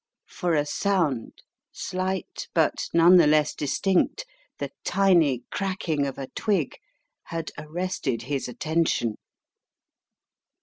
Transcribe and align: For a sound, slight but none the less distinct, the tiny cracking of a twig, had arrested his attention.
For 0.25 0.55
a 0.55 0.65
sound, 0.65 1.43
slight 1.71 2.47
but 2.55 2.89
none 2.91 3.17
the 3.17 3.27
less 3.27 3.53
distinct, 3.53 4.25
the 4.57 4.71
tiny 4.83 5.43
cracking 5.51 6.07
of 6.07 6.17
a 6.17 6.25
twig, 6.35 6.77
had 7.25 7.51
arrested 7.59 8.23
his 8.23 8.47
attention. 8.47 9.17